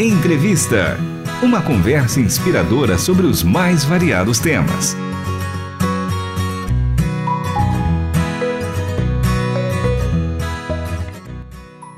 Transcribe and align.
Entrevista. 0.00 0.96
Uma 1.42 1.60
conversa 1.60 2.20
inspiradora 2.20 2.96
sobre 2.96 3.26
os 3.26 3.42
mais 3.42 3.84
variados 3.84 4.38
temas. 4.38 4.94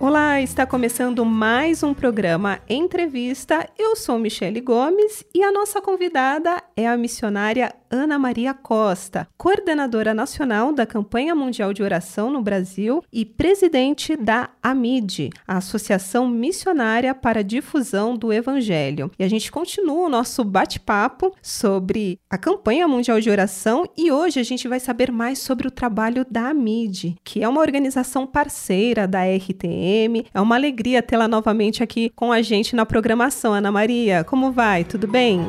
Olá, 0.01 0.41
está 0.41 0.65
começando 0.65 1.27
mais 1.27 1.83
um 1.83 1.93
programa 1.93 2.59
Entrevista. 2.71 3.69
Eu 3.79 3.95
sou 3.95 4.19
Michele 4.19 4.63
Gomes 4.63 5.23
e 5.35 5.43
a 5.43 5.53
nossa 5.53 5.83
convidada 5.83 6.63
é 6.75 6.89
a 6.89 6.97
missionária 6.97 7.71
Ana 7.91 8.19
Maria 8.19 8.55
Costa, 8.55 9.27
coordenadora 9.37 10.15
nacional 10.15 10.73
da 10.73 10.87
Campanha 10.87 11.35
Mundial 11.35 11.73
de 11.73 11.83
Oração 11.83 12.31
no 12.31 12.41
Brasil 12.41 13.03
e 13.13 13.25
presidente 13.25 14.17
da 14.17 14.51
AMID, 14.63 15.31
a 15.47 15.57
Associação 15.57 16.29
Missionária 16.29 17.13
para 17.13 17.41
a 17.41 17.43
Difusão 17.43 18.17
do 18.17 18.33
Evangelho. 18.33 19.11
E 19.19 19.25
a 19.25 19.29
gente 19.29 19.51
continua 19.51 20.07
o 20.07 20.09
nosso 20.09 20.45
bate-papo 20.45 21.35
sobre 21.43 22.21
a 22.31 22.39
Campanha 22.39 22.87
Mundial 22.87 23.21
de 23.21 23.29
Oração 23.29 23.85
e 23.97 24.13
hoje 24.13 24.39
a 24.39 24.45
gente 24.45 24.69
vai 24.69 24.79
saber 24.79 25.11
mais 25.11 25.41
sobre 25.41 25.67
o 25.67 25.71
trabalho 25.71 26.25
da 26.31 26.51
AMID, 26.51 27.17
que 27.25 27.43
é 27.43 27.49
uma 27.49 27.61
organização 27.61 28.27
parceira 28.27 29.09
da 29.09 29.25
RTM. 29.25 30.27
É 30.33 30.41
uma 30.41 30.55
alegria 30.55 31.03
tê-la 31.03 31.27
novamente 31.27 31.83
aqui 31.83 32.11
com 32.15 32.31
a 32.31 32.41
gente 32.41 32.77
na 32.77 32.87
programação. 32.87 33.53
Ana 33.53 33.73
Maria, 33.73 34.23
como 34.23 34.53
vai? 34.53 34.85
Tudo 34.85 35.09
bem? 35.09 35.41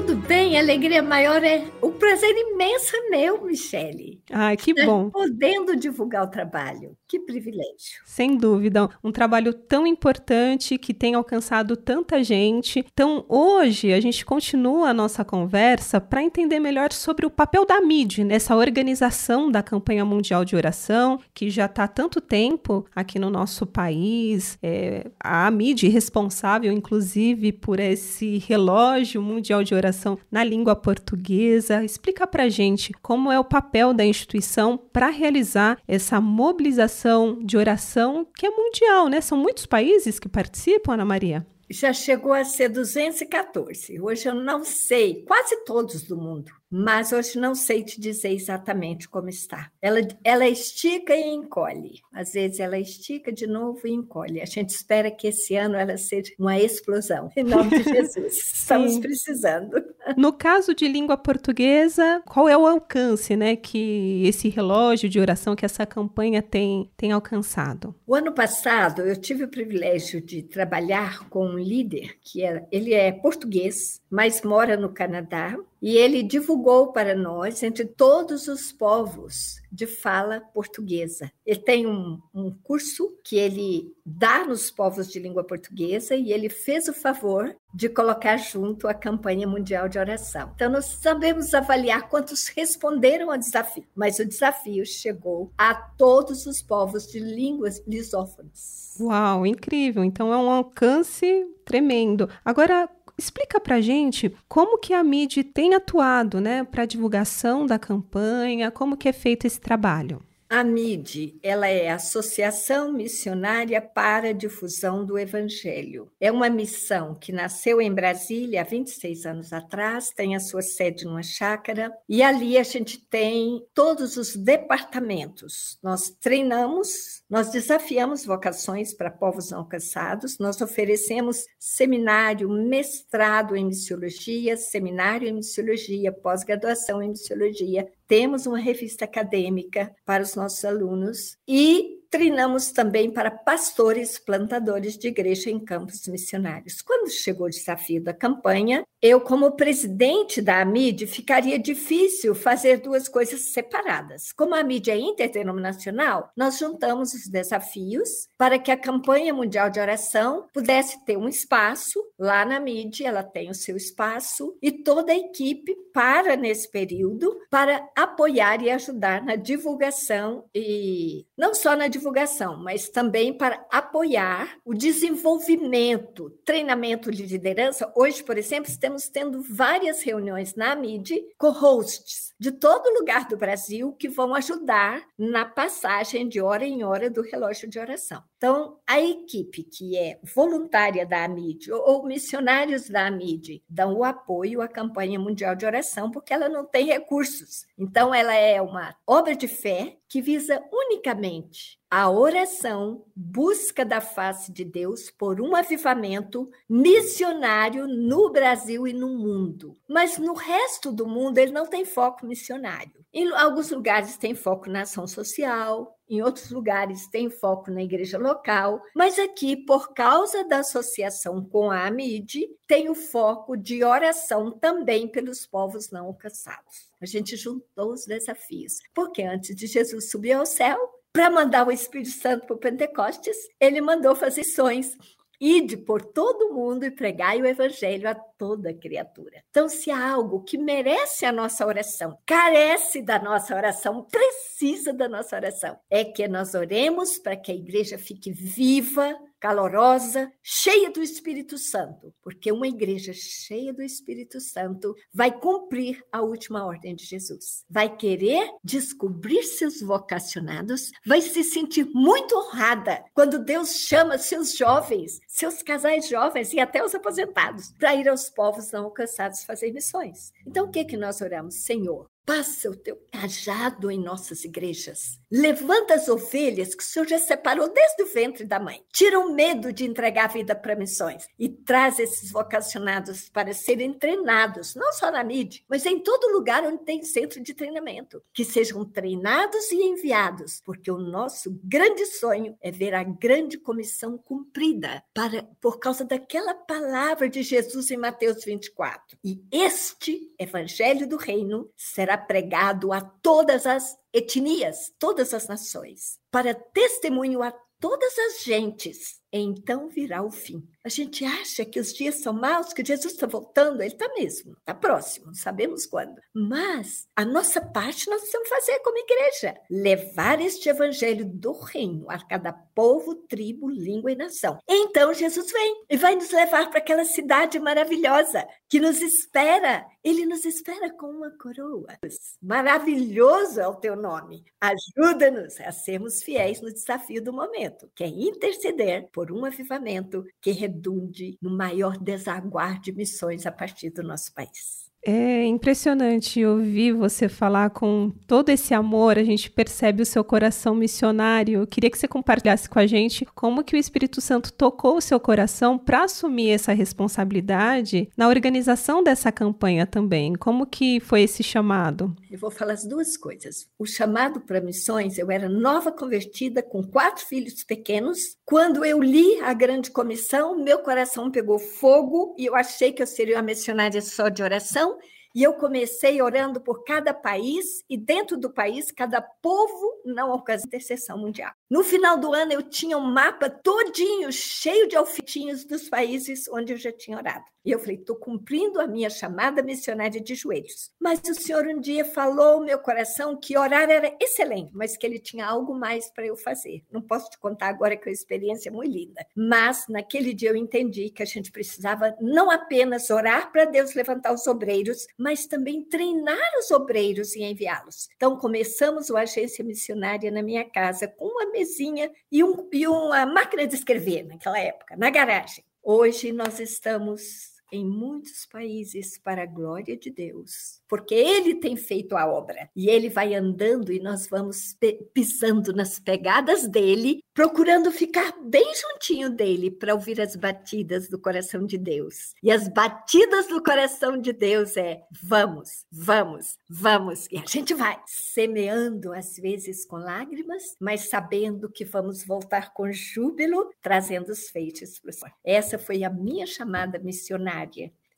Tudo 0.00 0.16
bem, 0.16 0.56
a 0.56 0.60
alegria 0.60 1.02
maior 1.02 1.44
é 1.44 1.62
o 1.82 1.90
prazer 1.90 2.34
imenso 2.34 2.96
é 2.96 3.10
meu, 3.10 3.44
Michele. 3.44 4.18
Ai, 4.32 4.56
que 4.56 4.72
bom. 4.72 5.10
Podendo 5.10 5.76
divulgar 5.76 6.24
o 6.24 6.30
trabalho. 6.30 6.96
Que 7.06 7.18
privilégio. 7.18 8.00
Sem 8.06 8.36
dúvida, 8.36 8.88
um 9.04 9.12
trabalho 9.12 9.52
tão 9.52 9.86
importante 9.86 10.78
que 10.78 10.94
tem 10.94 11.14
alcançado 11.14 11.76
tanta 11.76 12.24
gente. 12.24 12.82
Então, 12.90 13.26
hoje 13.28 13.92
a 13.92 14.00
gente 14.00 14.24
continua 14.24 14.88
a 14.88 14.94
nossa 14.94 15.22
conversa 15.22 16.00
para 16.00 16.22
entender 16.22 16.60
melhor 16.60 16.92
sobre 16.92 17.26
o 17.26 17.30
papel 17.30 17.66
da 17.66 17.80
MID 17.82 18.24
nessa 18.24 18.56
organização 18.56 19.50
da 19.50 19.62
campanha 19.62 20.04
mundial 20.04 20.46
de 20.46 20.56
oração, 20.56 21.20
que 21.34 21.50
já 21.50 21.66
está 21.66 21.84
há 21.84 21.88
tanto 21.88 22.22
tempo 22.22 22.86
aqui 22.94 23.18
no 23.18 23.28
nosso 23.28 23.66
país. 23.66 24.56
É, 24.62 25.10
a 25.22 25.50
MID 25.50 25.88
responsável, 25.88 26.72
inclusive, 26.72 27.52
por 27.52 27.78
esse 27.78 28.38
relógio 28.38 29.20
mundial 29.20 29.62
de 29.62 29.74
oração 29.74 29.89
na 30.30 30.44
língua 30.44 30.76
portuguesa. 30.76 31.84
Explica 31.84 32.26
para 32.26 32.48
gente 32.48 32.92
como 33.02 33.30
é 33.30 33.38
o 33.38 33.44
papel 33.44 33.92
da 33.92 34.04
instituição 34.04 34.78
para 34.92 35.08
realizar 35.08 35.78
essa 35.86 36.20
mobilização 36.20 37.38
de 37.42 37.56
oração 37.56 38.26
que 38.36 38.46
é 38.46 38.50
mundial, 38.50 39.08
né? 39.08 39.20
São 39.20 39.38
muitos 39.38 39.66
países 39.66 40.18
que 40.18 40.28
participam, 40.28 40.94
Ana 40.94 41.04
Maria 41.04 41.46
já 41.70 41.92
chegou 41.92 42.32
a 42.32 42.44
ser 42.44 42.68
214. 42.68 44.00
Hoje 44.00 44.28
eu 44.28 44.34
não 44.34 44.64
sei, 44.64 45.22
quase 45.22 45.64
todos 45.64 46.02
do 46.02 46.16
mundo, 46.16 46.50
mas 46.68 47.12
hoje 47.12 47.38
não 47.38 47.54
sei 47.54 47.84
te 47.84 48.00
dizer 48.00 48.32
exatamente 48.32 49.08
como 49.08 49.28
está. 49.28 49.70
Ela, 49.80 50.00
ela 50.24 50.48
estica 50.48 51.14
e 51.14 51.28
encolhe. 51.28 52.00
Às 52.12 52.32
vezes 52.32 52.58
ela 52.58 52.78
estica 52.78 53.32
de 53.32 53.46
novo 53.46 53.86
e 53.86 53.92
encolhe. 53.92 54.40
A 54.40 54.46
gente 54.46 54.70
espera 54.70 55.10
que 55.10 55.28
esse 55.28 55.54
ano 55.54 55.76
ela 55.76 55.96
seja 55.96 56.32
uma 56.38 56.58
explosão. 56.58 57.30
Em 57.36 57.44
nome 57.44 57.70
de 57.70 57.82
Jesus. 57.90 58.36
Estamos 58.36 58.98
precisando. 58.98 59.82
No 60.16 60.32
caso 60.32 60.74
de 60.74 60.88
língua 60.88 61.16
portuguesa, 61.16 62.22
qual 62.26 62.48
é 62.48 62.56
o 62.56 62.66
alcance, 62.66 63.36
né, 63.36 63.56
que 63.56 64.22
esse 64.26 64.48
relógio 64.48 65.08
de 65.08 65.20
oração 65.20 65.54
que 65.54 65.64
essa 65.64 65.86
campanha 65.86 66.42
tem 66.42 66.90
tem 66.96 67.12
alcançado? 67.12 67.94
O 68.06 68.14
ano 68.14 68.32
passado 68.32 69.02
eu 69.02 69.16
tive 69.16 69.44
o 69.44 69.48
privilégio 69.48 70.20
de 70.20 70.42
trabalhar 70.42 71.28
com 71.28 71.46
um 71.46 71.58
líder 71.58 72.16
que 72.22 72.44
é, 72.44 72.66
ele 72.72 72.94
é 72.94 73.12
português, 73.12 74.00
mas 74.10 74.42
mora 74.42 74.76
no 74.76 74.88
Canadá, 74.88 75.56
e 75.80 75.96
ele 75.96 76.22
divulgou 76.22 76.92
para 76.92 77.14
nós, 77.14 77.62
entre 77.62 77.84
todos 77.84 78.48
os 78.48 78.72
povos 78.72 79.59
de 79.70 79.86
fala 79.86 80.40
portuguesa. 80.40 81.30
Ele 81.46 81.60
tem 81.60 81.86
um, 81.86 82.20
um, 82.34 82.50
curso 82.62 83.16
que 83.24 83.36
ele 83.36 83.94
dá 84.04 84.44
nos 84.44 84.70
povos 84.70 85.10
de 85.10 85.18
língua 85.18 85.44
portuguesa 85.44 86.14
e 86.14 86.32
ele 86.32 86.48
fez 86.48 86.88
o 86.88 86.92
favor 86.92 87.54
de 87.72 87.88
colocar 87.88 88.36
junto 88.36 88.88
a 88.88 88.94
campanha 88.94 89.46
mundial 89.46 89.88
de 89.88 89.98
oração. 89.98 90.50
Então, 90.54 90.70
nós 90.70 90.86
sabemos 90.86 91.54
avaliar 91.54 92.08
quantos 92.08 92.48
responderam 92.48 93.30
ao 93.30 93.38
desafio, 93.38 93.84
mas 93.94 94.18
o 94.18 94.24
desafio 94.24 94.84
chegou 94.84 95.52
a 95.56 95.74
todos 95.74 96.46
os 96.46 96.60
povos 96.60 97.06
de 97.06 97.20
línguas 97.20 97.82
lusófonas. 97.86 98.96
Uau, 99.00 99.46
incrível! 99.46 100.04
Então, 100.04 100.32
é 100.32 100.36
um 100.36 100.50
alcance 100.50 101.46
tremendo. 101.64 102.28
Agora, 102.44 102.88
Explica 103.20 103.60
para 103.60 103.82
gente 103.82 104.34
como 104.48 104.78
que 104.78 104.94
a 104.94 105.04
MID 105.04 105.44
tem 105.44 105.74
atuado 105.74 106.40
né, 106.40 106.64
para 106.64 106.86
divulgação 106.86 107.66
da 107.66 107.78
campanha, 107.78 108.70
como 108.70 108.96
que 108.96 109.10
é 109.10 109.12
feito 109.12 109.46
esse 109.46 109.60
trabalho. 109.60 110.22
A 110.52 110.64
MID, 110.64 111.38
ela 111.44 111.68
é 111.68 111.90
Associação 111.90 112.92
Missionária 112.92 113.80
para 113.80 114.30
a 114.30 114.32
Difusão 114.32 115.06
do 115.06 115.16
Evangelho. 115.16 116.10
É 116.18 116.32
uma 116.32 116.50
missão 116.50 117.14
que 117.14 117.30
nasceu 117.30 117.80
em 117.80 117.94
Brasília 117.94 118.62
há 118.62 118.64
26 118.64 119.26
anos 119.26 119.52
atrás, 119.52 120.10
tem 120.10 120.34
a 120.34 120.40
sua 120.40 120.60
sede 120.60 121.04
numa 121.04 121.22
chácara, 121.22 121.96
e 122.08 122.20
ali 122.20 122.58
a 122.58 122.64
gente 122.64 122.98
tem 122.98 123.64
todos 123.72 124.16
os 124.16 124.34
departamentos. 124.34 125.78
Nós 125.80 126.10
treinamos, 126.20 127.22
nós 127.30 127.50
desafiamos 127.52 128.26
vocações 128.26 128.92
para 128.92 129.08
povos 129.08 129.52
não 129.52 129.60
alcançados, 129.60 130.36
nós 130.40 130.60
oferecemos 130.60 131.44
seminário, 131.60 132.48
mestrado 132.50 133.54
em 133.54 133.66
missiologia, 133.66 134.56
seminário 134.56 135.28
em 135.28 135.32
missiologia, 135.32 136.10
pós-graduação 136.10 137.00
em 137.00 137.10
missiologia, 137.10 137.88
temos 138.10 138.44
uma 138.44 138.58
revista 138.58 139.04
acadêmica 139.04 139.94
para 140.04 140.24
os 140.24 140.34
nossos 140.34 140.64
alunos 140.64 141.38
e 141.46 142.00
treinamos 142.10 142.72
também 142.72 143.08
para 143.08 143.30
pastores 143.30 144.18
plantadores 144.18 144.98
de 144.98 145.06
igreja 145.06 145.48
em 145.48 145.60
campos 145.60 146.08
missionários. 146.08 146.82
Quando 146.82 147.08
chegou 147.08 147.46
o 147.46 147.50
desafio 147.50 148.02
da 148.02 148.12
campanha, 148.12 148.84
eu, 149.02 149.20
como 149.20 149.52
presidente 149.52 150.42
da 150.42 150.60
AMID, 150.60 151.06
ficaria 151.06 151.58
difícil 151.58 152.34
fazer 152.34 152.78
duas 152.78 153.08
coisas 153.08 153.52
separadas. 153.52 154.32
Como 154.32 154.54
a 154.54 154.60
AMID 154.60 154.90
é 154.90 154.98
interdenominacional, 154.98 156.30
nós 156.36 156.58
juntamos 156.58 157.14
os 157.14 157.26
desafios 157.26 158.28
para 158.36 158.58
que 158.58 158.70
a 158.70 158.76
campanha 158.76 159.32
mundial 159.32 159.70
de 159.70 159.80
oração 159.80 160.46
pudesse 160.52 161.04
ter 161.04 161.16
um 161.16 161.28
espaço 161.28 162.00
lá 162.18 162.44
na 162.44 162.56
AMID, 162.56 163.04
ela 163.04 163.22
tem 163.22 163.50
o 163.50 163.54
seu 163.54 163.76
espaço, 163.76 164.56
e 164.60 164.70
toda 164.70 165.12
a 165.12 165.16
equipe 165.16 165.74
para 165.92 166.36
nesse 166.36 166.70
período 166.70 167.34
para 167.50 167.88
apoiar 167.96 168.62
e 168.62 168.70
ajudar 168.70 169.24
na 169.24 169.36
divulgação 169.36 170.44
e 170.54 171.26
não 171.36 171.54
só 171.54 171.74
na 171.74 171.88
divulgação, 171.88 172.00
divulgação, 172.00 172.56
mas 172.56 172.88
também 172.88 173.32
para 173.32 173.64
apoiar 173.70 174.56
o 174.64 174.74
desenvolvimento, 174.74 176.30
treinamento 176.44 177.10
de 177.10 177.24
liderança. 177.24 177.90
Hoje, 177.94 178.22
por 178.22 178.36
exemplo, 178.36 178.70
estamos 178.96 179.08
tendo 179.08 179.42
várias 179.42 180.02
reuniões 180.02 180.54
na 180.54 180.74
MID 180.74 181.34
com 181.38 181.50
hosts 181.50 182.32
de 182.38 182.50
todo 182.50 182.92
lugar 182.98 183.28
do 183.28 183.36
Brasil 183.36 183.92
que 183.92 184.08
vão 184.08 184.34
ajudar 184.34 185.06
na 185.18 185.44
passagem 185.44 186.28
de 186.28 186.40
hora 186.40 186.64
em 186.64 186.82
hora 186.82 187.08
do 187.08 187.22
relógio 187.22 187.68
de 187.68 187.78
oração. 187.78 188.22
Então, 188.40 188.78
a 188.86 188.98
equipe 188.98 189.62
que 189.62 189.98
é 189.98 190.18
voluntária 190.34 191.04
da 191.04 191.24
AMID 191.24 191.70
ou 191.72 192.06
missionários 192.06 192.88
da 192.88 193.06
AMID 193.06 193.62
dão 193.68 193.98
o 193.98 194.02
apoio 194.02 194.62
à 194.62 194.66
campanha 194.66 195.18
mundial 195.18 195.54
de 195.54 195.66
oração 195.66 196.10
porque 196.10 196.32
ela 196.32 196.48
não 196.48 196.64
tem 196.64 196.86
recursos. 196.86 197.66
Então, 197.76 198.14
ela 198.14 198.32
é 198.32 198.58
uma 198.62 198.96
obra 199.06 199.36
de 199.36 199.46
fé 199.46 199.98
que 200.08 200.22
visa 200.22 200.58
unicamente 200.72 201.78
a 201.90 202.08
oração, 202.08 203.04
busca 203.16 203.84
da 203.84 204.00
face 204.00 204.52
de 204.52 204.64
Deus 204.64 205.10
por 205.10 205.40
um 205.40 205.56
avivamento 205.56 206.48
missionário 206.68 207.88
no 207.88 208.30
Brasil 208.30 208.86
e 208.86 208.92
no 208.92 209.08
mundo. 209.08 209.76
Mas 209.88 210.16
no 210.16 210.32
resto 210.32 210.92
do 210.92 211.04
mundo 211.04 211.38
ele 211.38 211.50
não 211.50 211.66
tem 211.66 211.84
foco 211.84 212.24
missionário. 212.24 213.04
Em 213.12 213.28
alguns 213.32 213.70
lugares 213.70 214.16
tem 214.16 214.36
foco 214.36 214.70
na 214.70 214.82
ação 214.82 215.06
social, 215.06 215.98
em 216.08 216.22
outros 216.22 216.50
lugares 216.50 217.08
tem 217.08 217.28
foco 217.28 217.70
na 217.70 217.82
igreja 217.82 218.18
local, 218.18 218.80
mas 218.94 219.18
aqui, 219.18 219.56
por 219.56 219.92
causa 219.92 220.44
da 220.44 220.58
associação 220.58 221.44
com 221.44 221.70
a 221.70 221.86
AMID, 221.86 222.48
tem 222.68 222.88
o 222.88 222.94
foco 222.94 223.56
de 223.56 223.82
oração 223.82 224.52
também 224.52 225.08
pelos 225.08 225.46
povos 225.46 225.90
não 225.90 226.06
alcançados. 226.06 226.90
A 227.00 227.06
gente 227.06 227.36
juntou 227.36 227.92
os 227.92 228.06
desafios, 228.06 228.78
porque 228.94 229.22
antes 229.22 229.56
de 229.56 229.66
Jesus 229.66 230.10
subir 230.10 230.32
ao 230.32 230.46
céu, 230.46 230.78
para 231.12 231.28
mandar 231.28 231.66
o 231.66 231.72
Espírito 231.72 232.10
Santo 232.10 232.46
para 232.46 232.56
o 232.56 232.58
Pentecostes, 232.58 233.36
ele 233.58 233.80
mandou 233.80 234.14
fazer 234.14 234.42
missões. 234.42 234.96
Ide 235.40 235.78
por 235.78 236.02
todo 236.02 236.52
mundo 236.52 236.84
e 236.84 236.90
pregai 236.90 237.40
o 237.40 237.46
evangelho 237.46 238.08
a 238.10 238.14
toda 238.14 238.74
criatura. 238.74 239.42
Então, 239.48 239.68
se 239.70 239.90
há 239.90 240.12
algo 240.12 240.42
que 240.42 240.58
merece 240.58 241.24
a 241.24 241.32
nossa 241.32 241.66
oração, 241.66 242.18
carece 242.26 243.00
da 243.00 243.18
nossa 243.18 243.54
oração, 243.54 244.02
precisa 244.04 244.49
precisa 244.60 244.92
da 244.92 245.08
nossa 245.08 245.36
oração. 245.36 245.78
É 245.88 246.04
que 246.04 246.28
nós 246.28 246.54
oremos 246.54 247.18
para 247.18 247.34
que 247.34 247.50
a 247.50 247.54
igreja 247.54 247.96
fique 247.96 248.30
viva, 248.30 249.18
calorosa, 249.40 250.30
cheia 250.42 250.90
do 250.90 251.02
Espírito 251.02 251.56
Santo, 251.56 252.12
porque 252.22 252.52
uma 252.52 252.68
igreja 252.68 253.12
cheia 253.14 253.72
do 253.72 253.82
Espírito 253.82 254.38
Santo 254.38 254.94
vai 255.14 255.32
cumprir 255.32 256.04
a 256.12 256.20
última 256.20 256.66
ordem 256.66 256.94
de 256.94 257.06
Jesus. 257.06 257.64
Vai 257.70 257.96
querer 257.96 258.50
descobrir 258.62 259.42
seus 259.44 259.80
vocacionados, 259.80 260.90
vai 261.06 261.22
se 261.22 261.42
sentir 261.42 261.86
muito 261.94 262.36
honrada 262.36 263.02
quando 263.14 263.42
Deus 263.42 263.76
chama 263.76 264.18
seus 264.18 264.54
jovens, 264.54 265.20
seus 265.26 265.62
casais 265.62 266.06
jovens 266.06 266.52
e 266.52 266.60
até 266.60 266.84
os 266.84 266.94
aposentados 266.94 267.72
para 267.78 267.94
ir 267.94 268.10
aos 268.10 268.28
povos 268.28 268.70
não 268.72 268.84
alcançados 268.84 269.42
fazer 269.44 269.72
missões. 269.72 270.34
Então 270.46 270.66
o 270.66 270.70
que 270.70 270.84
que 270.84 270.98
nós 270.98 271.22
oramos, 271.22 271.62
Senhor? 271.62 272.10
Passa 272.24 272.70
o 272.70 272.76
teu 272.76 272.96
cajado 273.12 273.90
em 273.90 273.98
nossas 273.98 274.44
igrejas. 274.44 275.18
Levanta 275.30 275.94
as 275.94 276.08
ovelhas 276.08 276.74
que 276.74 276.82
o 276.82 276.86
Senhor 276.86 277.06
já 277.06 277.18
separou 277.18 277.72
desde 277.72 278.02
o 278.02 278.06
ventre 278.06 278.44
da 278.44 278.58
mãe. 278.58 278.82
Tira 278.92 279.18
o 279.18 279.32
medo 279.32 279.72
de 279.72 279.84
entregar 279.84 280.24
a 280.24 280.32
vida 280.32 280.54
para 280.54 280.76
missões 280.76 281.26
e 281.38 281.48
traz 281.48 281.98
esses 281.98 282.30
vocacionados 282.30 283.28
para 283.28 283.52
serem 283.52 283.92
treinados, 283.92 284.74
não 284.74 284.92
só 284.92 285.10
na 285.10 285.22
mídia, 285.22 285.62
mas 285.68 285.84
em 285.86 285.98
todo 285.98 286.32
lugar 286.32 286.64
onde 286.64 286.84
tem 286.84 287.02
centro 287.02 287.42
de 287.42 287.54
treinamento. 287.54 288.22
Que 288.32 288.44
sejam 288.44 288.84
treinados 288.84 289.70
e 289.70 289.82
enviados, 289.82 290.60
porque 290.64 290.90
o 290.90 290.98
nosso 290.98 291.58
grande 291.62 292.06
sonho 292.06 292.56
é 292.60 292.70
ver 292.70 292.94
a 292.94 293.02
grande 293.02 293.58
comissão 293.58 294.16
cumprida 294.16 295.02
para, 295.14 295.48
por 295.60 295.78
causa 295.78 296.04
daquela 296.04 296.54
palavra 296.54 297.28
de 297.28 297.42
Jesus 297.42 297.90
em 297.90 297.96
Mateus 297.96 298.44
24. 298.44 299.18
E 299.24 299.42
este 299.52 300.32
evangelho 300.38 301.08
do 301.08 301.16
reino 301.16 301.70
será 301.76 302.09
pregado 302.16 302.92
a 302.92 303.00
todas 303.00 303.66
as 303.66 303.96
etnias, 304.12 304.92
todas 304.98 305.32
as 305.34 305.46
nações, 305.46 306.18
para 306.30 306.54
testemunho 306.54 307.42
a 307.42 307.52
todas 307.78 308.18
as 308.18 308.42
gentes 308.42 309.19
então 309.32 309.88
virá 309.88 310.22
o 310.22 310.30
fim. 310.30 310.66
A 310.82 310.88
gente 310.88 311.24
acha 311.24 311.64
que 311.64 311.78
os 311.78 311.92
dias 311.92 312.16
são 312.16 312.32
maus, 312.32 312.72
que 312.72 312.84
Jesus 312.84 313.12
está 313.12 313.26
voltando, 313.26 313.82
ele 313.82 313.92
está 313.92 314.08
mesmo, 314.14 314.56
está 314.58 314.74
próximo, 314.74 315.26
não 315.26 315.34
sabemos 315.34 315.84
quando. 315.84 316.20
Mas 316.34 317.06
a 317.14 317.24
nossa 317.24 317.60
parte 317.60 318.08
nós 318.08 318.20
precisamos 318.20 318.48
fazer 318.48 318.78
como 318.80 318.98
igreja: 318.98 319.54
levar 319.70 320.40
este 320.40 320.68
evangelho 320.68 321.26
do 321.26 321.52
reino 321.52 322.06
a 322.08 322.18
cada 322.18 322.52
povo, 322.52 323.14
tribo, 323.14 323.68
língua 323.68 324.12
e 324.12 324.16
nação. 324.16 324.58
Então 324.66 325.12
Jesus 325.12 325.52
vem 325.52 325.84
e 325.90 325.96
vai 325.96 326.14
nos 326.14 326.30
levar 326.30 326.70
para 326.70 326.78
aquela 326.78 327.04
cidade 327.04 327.60
maravilhosa 327.60 328.46
que 328.68 328.80
nos 328.80 329.02
espera. 329.02 329.86
Ele 330.02 330.24
nos 330.24 330.46
espera 330.46 330.90
com 330.94 331.08
uma 331.08 331.30
coroa. 331.30 331.98
Maravilhoso 332.40 333.60
é 333.60 333.68
o 333.68 333.74
teu 333.74 333.94
nome. 333.94 334.44
Ajuda-nos 334.58 335.60
a 335.60 335.72
sermos 335.72 336.22
fiéis 336.22 336.62
no 336.62 336.72
desafio 336.72 337.22
do 337.22 337.34
momento, 337.34 337.90
que 337.94 338.02
é 338.02 338.08
interceder 338.08 339.10
por 339.12 339.19
um 339.32 339.44
avivamento 339.44 340.24
que 340.40 340.52
redunde 340.52 341.36
no 341.42 341.50
maior 341.50 341.98
desaguar 341.98 342.80
de 342.80 342.92
missões 342.92 343.44
a 343.46 343.50
partir 343.50 343.90
do 343.90 344.04
nosso 344.04 344.32
país. 344.32 344.90
É 345.02 345.46
impressionante 345.46 346.44
ouvir 346.44 346.92
você 346.92 347.26
falar 347.26 347.70
com 347.70 348.12
todo 348.26 348.50
esse 348.50 348.74
amor, 348.74 349.16
a 349.16 349.24
gente 349.24 349.50
percebe 349.50 350.02
o 350.02 350.06
seu 350.06 350.22
coração 350.22 350.74
missionário. 350.74 351.60
Eu 351.60 351.66
queria 351.66 351.90
que 351.90 351.96
você 351.96 352.06
compartilhasse 352.06 352.68
com 352.68 352.78
a 352.78 352.86
gente 352.86 353.24
como 353.34 353.64
que 353.64 353.74
o 353.74 353.78
Espírito 353.78 354.20
Santo 354.20 354.52
tocou 354.52 354.98
o 354.98 355.00
seu 355.00 355.18
coração 355.18 355.78
para 355.78 356.04
assumir 356.04 356.50
essa 356.50 356.74
responsabilidade 356.74 358.10
na 358.14 358.28
organização 358.28 359.02
dessa 359.02 359.32
campanha 359.32 359.86
também. 359.86 360.34
Como 360.34 360.66
que 360.66 361.00
foi 361.00 361.22
esse 361.22 361.42
chamado? 361.42 362.14
Eu 362.30 362.38
vou 362.38 362.50
falar 362.50 362.74
as 362.74 362.84
duas 362.84 363.16
coisas. 363.16 363.68
O 363.76 363.84
chamado 363.84 364.40
para 364.40 364.60
missões, 364.60 365.18
eu 365.18 365.32
era 365.32 365.48
nova 365.48 365.90
convertida 365.90 366.62
com 366.62 366.80
quatro 366.80 367.26
filhos 367.26 367.64
pequenos. 367.64 368.36
Quando 368.44 368.84
eu 368.84 369.02
li 369.02 369.40
a 369.40 369.52
grande 369.52 369.90
comissão, 369.90 370.56
meu 370.56 370.78
coração 370.78 371.28
pegou 371.28 371.58
fogo 371.58 372.36
e 372.38 372.46
eu 372.46 372.54
achei 372.54 372.92
que 372.92 373.02
eu 373.02 373.06
seria 373.06 373.36
uma 373.36 373.42
missionária 373.42 374.00
só 374.00 374.28
de 374.28 374.44
oração 374.44 374.96
e 375.34 375.42
eu 375.42 375.54
comecei 375.54 376.20
orando 376.20 376.60
por 376.60 376.84
cada 376.84 377.14
país 377.14 377.84
e 377.88 377.96
dentro 377.96 378.36
do 378.36 378.50
país, 378.50 378.90
cada 378.90 379.20
povo 379.20 380.00
não 380.04 380.30
alcança 380.32 380.66
intercessão 380.66 381.18
mundial. 381.18 381.52
No 381.68 381.84
final 381.84 382.18
do 382.18 382.32
ano 382.32 382.52
eu 382.52 382.62
tinha 382.62 382.98
um 382.98 383.12
mapa 383.12 383.48
todinho 383.48 384.32
cheio 384.32 384.88
de 384.88 384.96
alfitinhos 384.96 385.64
dos 385.64 385.88
países 385.88 386.48
onde 386.48 386.72
eu 386.72 386.76
já 386.76 386.92
tinha 386.92 387.16
orado. 387.16 387.44
E 387.62 387.70
eu 387.70 387.78
falei, 387.78 387.96
estou 387.96 388.16
cumprindo 388.16 388.80
a 388.80 388.86
minha 388.86 389.10
chamada 389.10 389.62
missionária 389.62 390.18
de 390.18 390.34
joelhos. 390.34 390.90
Mas 390.98 391.20
o 391.28 391.34
Senhor 391.34 391.66
um 391.66 391.78
dia 391.78 392.06
falou 392.06 392.54
ao 392.54 392.60
meu 392.60 392.78
coração 392.78 393.38
que 393.38 393.56
orar 393.56 393.90
era 393.90 394.16
excelente, 394.18 394.70
mas 394.72 394.96
que 394.96 395.06
ele 395.06 395.18
tinha 395.18 395.46
algo 395.46 395.74
mais 395.74 396.10
para 396.10 396.24
eu 396.24 396.36
fazer. 396.36 396.82
Não 396.90 397.02
posso 397.02 397.28
te 397.28 397.38
contar 397.38 397.68
agora 397.68 397.96
que 397.96 398.08
é 398.08 398.10
uma 398.10 398.14
experiência 398.14 398.72
muito 398.72 398.90
linda. 398.90 399.26
Mas 399.36 399.84
naquele 399.88 400.32
dia 400.32 400.48
eu 400.48 400.56
entendi 400.56 401.10
que 401.10 401.22
a 401.22 401.26
gente 401.26 401.52
precisava 401.52 402.16
não 402.18 402.50
apenas 402.50 403.10
orar 403.10 403.52
para 403.52 403.66
Deus 403.66 403.94
levantar 403.94 404.32
os 404.32 404.46
obreiros, 404.46 405.06
mas 405.20 405.44
também 405.46 405.84
treinar 405.84 406.58
os 406.58 406.70
obreiros 406.70 407.36
e 407.36 407.42
enviá-los. 407.42 408.08
Então 408.16 408.38
começamos 408.38 409.10
o 409.10 409.18
agência 409.18 409.62
missionária 409.62 410.30
na 410.30 410.42
minha 410.42 410.64
casa 410.64 411.06
com 411.06 411.26
uma 411.26 411.52
mesinha 411.52 412.10
e, 412.32 412.42
um, 412.42 412.66
e 412.72 412.88
uma 412.88 413.26
máquina 413.26 413.66
de 413.66 413.74
escrever 413.74 414.24
naquela 414.24 414.58
época, 414.58 414.96
na 414.96 415.10
garagem. 415.10 415.62
Hoje 415.82 416.32
nós 416.32 416.58
estamos 416.58 417.49
em 417.72 417.84
muitos 417.84 418.46
países 418.46 419.18
para 419.18 419.42
a 419.42 419.46
glória 419.46 419.96
de 419.96 420.10
Deus, 420.10 420.80
porque 420.88 421.14
Ele 421.14 421.54
tem 421.54 421.76
feito 421.76 422.16
a 422.16 422.26
obra 422.26 422.68
e 422.74 422.88
Ele 422.88 423.08
vai 423.08 423.34
andando 423.34 423.92
e 423.92 424.00
nós 424.00 424.26
vamos 424.26 424.76
pisando 425.14 425.72
nas 425.72 425.98
pegadas 425.98 426.66
dele, 426.66 427.22
procurando 427.32 427.92
ficar 427.92 428.32
bem 428.42 428.72
juntinho 428.74 429.30
dele 429.30 429.70
para 429.70 429.94
ouvir 429.94 430.20
as 430.20 430.34
batidas 430.36 431.08
do 431.08 431.18
coração 431.18 431.64
de 431.64 431.78
Deus. 431.78 432.34
E 432.42 432.50
as 432.50 432.68
batidas 432.68 433.46
do 433.46 433.62
coração 433.62 434.20
de 434.20 434.32
Deus 434.32 434.76
é 434.76 435.02
vamos, 435.22 435.86
vamos, 435.90 436.56
vamos 436.68 437.26
e 437.30 437.38
a 437.38 437.44
gente 437.46 437.74
vai 437.74 438.00
semeando 438.06 439.12
às 439.12 439.36
vezes 439.36 439.86
com 439.86 439.96
lágrimas, 439.96 440.76
mas 440.80 441.08
sabendo 441.08 441.70
que 441.70 441.84
vamos 441.84 442.24
voltar 442.24 442.72
com 442.72 442.90
júbilo, 442.92 443.70
trazendo 443.80 444.30
os 444.30 444.50
feitos 444.50 444.98
para 444.98 445.10
o 445.10 445.12
Senhor. 445.12 445.34
Essa 445.44 445.78
foi 445.78 446.04
a 446.04 446.10
minha 446.10 446.46
chamada 446.46 446.98
missionária 446.98 447.59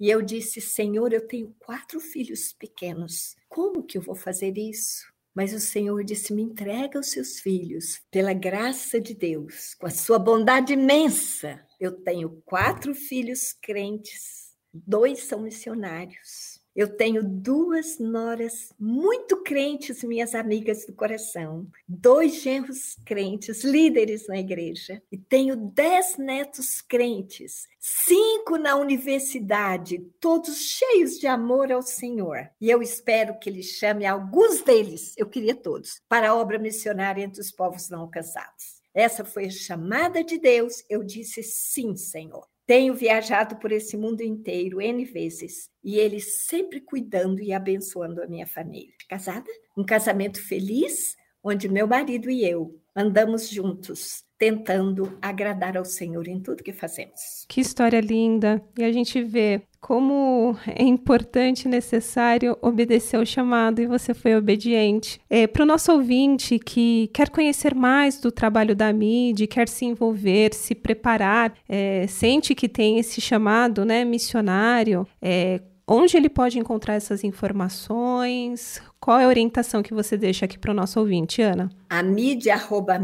e 0.03 0.11
eu 0.11 0.21
disse: 0.21 0.61
Senhor, 0.61 1.13
eu 1.13 1.27
tenho 1.27 1.55
quatro 1.61 2.01
filhos 2.01 2.53
pequenos. 2.53 3.37
Como 3.49 3.85
que 3.85 3.97
eu 3.97 4.03
vou 4.03 4.17
fazer 4.17 4.59
isso? 4.59 5.13
Mas 5.33 5.55
o 5.55 5.61
Senhor 5.61 6.03
disse: 6.03 6.33
Me 6.33 6.43
entrega 6.43 6.99
os 6.99 7.11
seus 7.11 7.39
filhos, 7.39 8.03
pela 8.11 8.33
graça 8.33 9.01
de 9.01 9.15
Deus, 9.15 9.75
com 9.75 9.87
a 9.87 9.91
sua 9.91 10.19
bondade 10.19 10.73
imensa. 10.73 11.65
Eu 11.81 11.93
tenho 11.93 12.43
quatro 12.45 12.95
filhos 12.95 13.53
crentes, 13.53 14.57
dois 14.75 15.21
são 15.21 15.41
missionários. 15.41 16.52
Eu 16.75 16.97
tenho 16.97 17.23
duas 17.23 17.99
noras 17.99 18.73
muito 18.79 19.43
crentes, 19.43 20.03
minhas 20.03 20.35
amigas 20.35 20.87
do 20.87 20.95
coração, 20.95 21.67
dois 21.87 22.41
genros 22.41 22.97
crentes, 23.05 23.63
líderes 23.63 24.27
na 24.27 24.39
igreja, 24.39 25.03
e 25.13 25.19
tenho 25.19 25.55
dez 25.55 26.17
netos 26.17 26.81
crentes, 26.81 27.69
cinco 27.79 28.57
na 28.57 28.77
universidade, 28.77 29.99
todos 30.19 30.63
cheios 30.63 31.19
de 31.19 31.27
amor 31.27 31.71
ao 31.71 31.83
Senhor. 31.83 32.49
E 32.59 32.71
eu 32.71 32.81
espero 32.81 33.39
que 33.39 33.51
Ele 33.51 33.63
chame 33.63 34.07
alguns 34.07 34.63
deles, 34.63 35.13
eu 35.19 35.29
queria 35.29 35.55
todos, 35.55 36.01
para 36.09 36.31
a 36.31 36.35
obra 36.35 36.59
missionária 36.59 37.23
entre 37.23 37.41
os 37.41 37.53
povos 37.53 37.91
não 37.91 38.01
alcançados. 38.01 38.81
Essa 38.95 39.25
foi 39.25 39.47
a 39.47 39.51
chamada 39.51 40.23
de 40.23 40.39
Deus. 40.39 40.85
Eu 40.89 41.03
disse 41.03 41.43
sim, 41.43 41.97
Senhor. 41.97 42.47
Tenho 42.73 42.95
viajado 42.95 43.57
por 43.57 43.71
esse 43.71 43.99
mundo 43.99 44.23
inteiro 44.23 44.81
N 44.81 45.05
vezes 45.05 45.69
e 45.85 45.99
ele 45.99 46.19
sempre 46.21 46.81
cuidando 46.81 47.43
e 47.43 47.53
abençoando 47.53 48.23
a 48.23 48.27
minha 48.27 48.47
família. 48.47 48.95
Casada? 49.11 49.51
Um 49.77 49.85
casamento 49.85 50.43
feliz, 50.43 51.15
onde 51.45 51.69
meu 51.69 51.87
marido 51.87 52.31
e 52.31 52.43
eu 52.43 52.81
andamos 52.97 53.51
juntos, 53.51 54.25
tentando 54.43 55.17
agradar 55.23 55.77
ao 55.77 55.85
Senhor 55.85 56.27
em 56.27 56.41
tudo 56.41 56.65
que 56.65 56.73
fazemos. 56.73 57.47
Que 57.47 57.61
história 57.61 58.01
linda! 58.01 58.61
E 58.77 58.83
a 58.83 58.91
gente 58.91 59.23
vê 59.23 59.63
como 59.81 60.57
é 60.67 60.83
importante 60.83 61.67
e 61.67 61.69
necessário 61.69 62.59
obedecer 62.61 63.19
ao 63.19 63.25
chamado 63.25 63.81
e 63.81 63.87
você 63.87 64.13
foi 64.13 64.35
obediente. 64.35 65.21
É, 65.31 65.47
Para 65.47 65.63
o 65.63 65.67
nosso 65.67 65.93
ouvinte 65.93 66.59
que 66.59 67.09
quer 67.15 67.31
conhecer 67.31 67.73
mais 67.73 68.21
do 68.21 68.33
trabalho 68.33 68.75
da 68.75 68.93
mídia, 68.93 69.47
quer 69.47 69.69
se 69.69 69.85
envolver, 69.85 70.53
se 70.55 70.75
preparar, 70.75 71.55
é, 71.69 72.09
sente 72.09 72.53
que 72.53 72.69
tem 72.69 72.99
esse 72.99 73.21
chamado 73.21 73.85
né, 73.85 74.05
missionário, 74.05 75.07
é, 75.23 75.61
onde 75.87 76.17
ele 76.17 76.29
pode 76.29 76.59
encontrar 76.59 76.95
essas 76.95 77.23
informações? 77.23 78.83
Qual 78.99 79.21
é 79.21 79.25
a 79.25 79.29
orientação 79.29 79.85
que 79.85 79.95
você 79.95 80.17
deixa 80.17 80.47
aqui 80.47 80.59
para 80.59 80.73
o 80.73 80.75
nosso 80.75 80.99
ouvinte, 80.99 81.41
Ana? 81.41 81.71
A 81.89 82.03
mídia, 82.03 82.55
arroba 82.55 82.99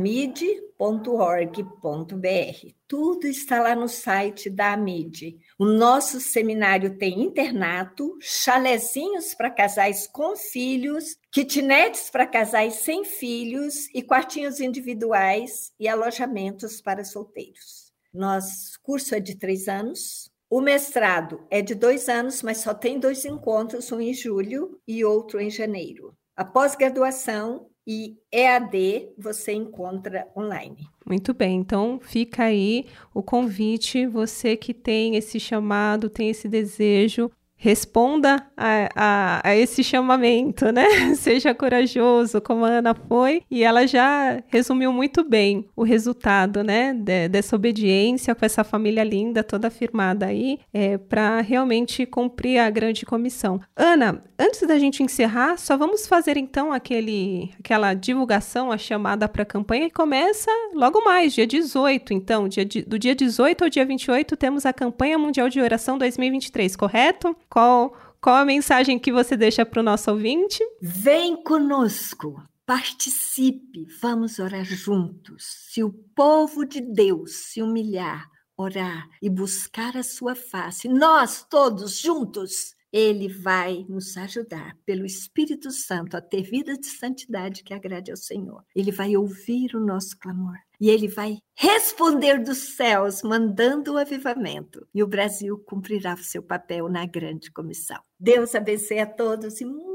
mídia, 0.79 2.75
Tudo 2.87 3.27
está 3.27 3.61
lá 3.61 3.75
no 3.75 3.89
site 3.89 4.49
da 4.49 4.75
AMID. 4.75 5.37
O 5.59 5.65
nosso 5.65 6.21
seminário 6.21 6.97
tem 6.97 7.21
internato, 7.21 8.17
chalezinhos 8.21 9.35
para 9.35 9.51
casais 9.51 10.07
com 10.07 10.37
filhos, 10.37 11.19
kitnets 11.33 12.11
para 12.11 12.27
casais 12.27 12.75
sem 12.75 13.05
filhos 13.05 13.89
e 13.93 14.03
quartinhos 14.03 14.61
individuais 14.61 15.73
e 15.81 15.89
alojamentos 15.89 16.81
para 16.81 17.05
solteiros. 17.05 17.93
Nosso 18.15 18.79
curso 18.81 19.17
é 19.17 19.21
de 19.21 19.35
três 19.35 19.67
anos. 19.67 20.31
O 20.49 20.61
mestrado 20.61 21.45
é 21.51 21.61
de 21.61 21.75
dois 21.75 22.09
anos, 22.09 22.43
mas 22.43 22.59
só 22.59 22.73
tem 22.73 23.01
dois 23.01 23.25
encontros, 23.25 23.91
um 23.91 24.01
em 24.01 24.15
julho 24.15 24.81
e 24.87 25.05
outro 25.05 25.41
em 25.41 25.51
janeiro. 25.51 26.17
A 26.37 26.45
pós-graduação 26.45 27.69
e 27.91 28.19
EAD 28.31 29.15
você 29.17 29.53
encontra 29.55 30.29
online. 30.37 30.87
Muito 31.07 31.33
bem, 31.33 31.57
então 31.57 31.99
fica 31.99 32.45
aí 32.45 32.85
o 33.15 33.23
convite, 33.23 34.07
você 34.07 34.59
que 34.59 34.75
tem 34.75 35.17
esse 35.17 35.41
chamado, 35.41 36.11
tem 36.11 36.29
esse 36.29 36.47
desejo, 36.51 37.31
responda 37.59 38.47
a, 38.57 38.89
a, 38.95 39.41
a, 39.51 39.57
esse 39.57 39.83
chamamento, 39.83 40.71
né? 40.73 40.87
Seja 41.17 41.53
corajoso, 41.53 42.41
como 42.41 42.65
a 42.65 42.69
Ana 42.69 42.95
foi, 42.95 43.43
e 43.51 43.65
ela 43.65 43.87
já 43.87 44.41
resumiu 44.47 44.93
muito 44.93 45.25
bem 45.25 45.69
o 45.77 45.83
resultado, 45.83 46.63
né? 46.63 46.95
De, 46.95 47.29
dessa 47.29 47.57
obediência 47.57 48.35
com 48.35 48.47
essa 48.47 48.63
família 48.63 49.03
linda, 49.03 49.43
toda 49.43 49.71
firmada 49.71 50.27
aí, 50.27 50.61
é, 50.73 50.97
para 50.97 51.41
realmente 51.41 52.07
cumprir 52.07 52.59
a 52.59 52.71
grande 52.71 53.05
comissão. 53.05 53.61
Ana, 53.77 54.23
antes 54.39 54.63
da 54.67 54.79
gente 54.79 55.03
encerrar, 55.03 55.59
só 55.59 55.77
vamos 55.77 56.07
fazer 56.07 56.37
então 56.37 56.73
aquele, 56.73 57.51
aquela 57.59 57.93
divulgação, 57.93 58.71
a 58.71 58.79
chamada 58.79 59.29
para 59.29 59.43
a 59.43 59.47
campanha, 59.47 59.89
que 59.89 59.95
começa 59.95 60.51
logo 60.75 61.03
mais, 61.03 61.35
dia 61.35 61.47
18. 61.47 62.15
Então, 62.15 62.49
dia, 62.49 62.65
do 62.87 62.99
dia 62.99 63.17
18 63.17 63.65
ao 63.65 63.71
dia 63.71 63.85
28, 63.85 64.37
temos 64.37 64.65
a 64.65 64.73
campanha 64.73 65.19
mundial 65.19 65.49
de 65.49 65.61
oração 65.61 65.99
2023, 65.99 66.77
correto? 66.77 67.37
Qual, 67.49 67.97
qual 68.21 68.37
a 68.37 68.45
mensagem 68.45 68.99
que 68.99 69.13
você 69.13 69.37
deixa 69.37 69.65
para 69.65 69.81
o 69.81 69.83
nosso 69.83 70.11
ouvinte? 70.11 70.63
Vem 70.81 71.43
conosco, 71.43 72.43
participe, 72.67 73.87
vamos 74.01 74.39
orar 74.39 74.65
juntos. 74.65 75.45
Se 75.71 75.83
o 75.83 75.93
povo 76.15 76.65
de 76.65 76.81
Deus 76.81 77.47
se 77.47 77.63
humilhar, 77.63 78.27
orar 78.57 79.09
e 79.23 79.31
buscar 79.31 79.97
a 79.97 80.03
sua 80.03 80.35
face, 80.35 80.89
nós 80.89 81.47
todos 81.49 81.99
juntos, 81.99 82.75
ele 82.93 83.29
vai 83.29 83.85
nos 83.89 84.17
ajudar 84.17 84.77
pelo 84.85 85.05
Espírito 85.05 85.71
Santo 85.71 86.17
a 86.17 86.21
ter 86.21 86.43
vida 86.43 86.75
de 86.77 86.87
santidade 86.87 87.63
que 87.63 87.75
agrade 87.75 88.11
ao 88.11 88.17
Senhor. 88.17 88.65
Ele 88.75 88.91
vai 88.91 89.17
ouvir 89.17 89.75
o 89.75 89.81
nosso 89.81 90.19
clamor 90.19 90.57
e 90.81 90.91
ele 90.91 91.09
vai 91.09 91.39
responder 91.57 92.43
dos 92.43 92.77
céus, 92.77 93.23
mandando 93.23 93.95
o 93.95 93.99
avivamento. 93.99 94.87
E 94.95 95.03
o 95.03 95.09
Brasil 95.09 95.59
cumprirá 95.67 96.15
o 96.15 96.19
seu 96.19 96.43
papel 96.43 96.89
na 96.89 97.05
grande 97.05 97.51
comissão. 97.51 98.01
Deus 98.19 98.55
abençoe 98.55 99.01
a 99.01 99.07
todos 99.07 99.61
e 99.61 99.65
muito 99.65 99.88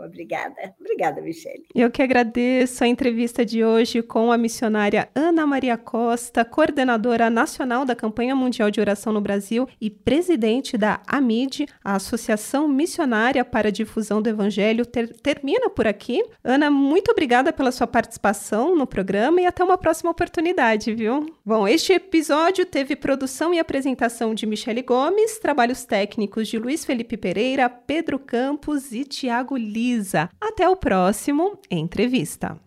obrigada. 0.00 0.74
Obrigada, 0.80 1.20
Michele. 1.20 1.64
Eu 1.74 1.90
que 1.90 2.02
agradeço 2.02 2.84
a 2.84 2.86
entrevista 2.86 3.44
de 3.44 3.64
hoje 3.64 4.02
com 4.02 4.32
a 4.32 4.38
missionária 4.38 5.08
Ana 5.14 5.46
Maria 5.46 5.76
Costa, 5.76 6.44
coordenadora 6.44 7.30
nacional 7.30 7.84
da 7.84 7.94
Campanha 7.94 8.34
Mundial 8.34 8.70
de 8.70 8.80
Oração 8.80 9.12
no 9.12 9.20
Brasil 9.20 9.68
e 9.80 9.90
presidente 9.90 10.76
da 10.76 11.00
AMID, 11.06 11.66
a 11.82 11.96
Associação 11.96 12.68
Missionária 12.68 13.44
para 13.44 13.68
a 13.68 13.72
Difusão 13.72 14.22
do 14.22 14.28
Evangelho. 14.28 14.86
Ter 14.86 15.08
termina 15.22 15.68
por 15.70 15.86
aqui. 15.86 16.22
Ana, 16.42 16.70
muito 16.70 17.10
obrigada 17.10 17.52
pela 17.52 17.70
sua 17.70 17.86
participação 17.86 18.74
no 18.74 18.86
programa 18.86 19.40
e 19.40 19.46
até 19.46 19.62
uma 19.62 19.78
próxima 19.78 20.10
oportunidade, 20.10 20.94
viu? 20.94 21.26
Bom, 21.44 21.66
este 21.66 21.92
episódio 21.92 22.64
teve 22.64 22.96
produção 22.96 23.52
e 23.52 23.58
apresentação 23.58 24.34
de 24.34 24.46
Michele 24.46 24.82
Gomes, 24.82 25.38
trabalhos 25.38 25.84
técnicos 25.84 26.48
de 26.48 26.58
Luiz 26.58 26.84
Felipe 26.84 27.16
Pereira, 27.16 27.68
Pedro 27.68 28.18
Campos 28.18 28.92
e 28.92 29.04
Tiago 29.04 29.56
Lisa. 29.88 30.28
Até 30.40 30.68
o 30.68 30.76
próximo 30.76 31.58
Entrevista. 31.70 32.58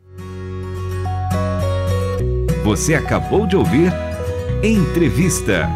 Você 2.63 2.95
acabou 2.95 3.45
de 3.45 3.55
ouvir 3.55 3.91
Entrevista. 4.63 5.67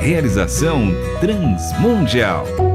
Realização 0.00 0.88
Transmundial. 1.20 2.73